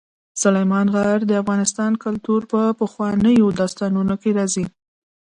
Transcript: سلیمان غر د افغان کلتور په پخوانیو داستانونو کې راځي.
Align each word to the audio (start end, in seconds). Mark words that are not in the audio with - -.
سلیمان 0.41 0.87
غر 0.93 1.19
د 1.27 1.31
افغان 1.41 1.93
کلتور 2.03 2.41
په 2.51 2.61
پخوانیو 2.79 3.55
داستانونو 3.59 4.13
کې 4.21 4.29
راځي. 4.37 4.65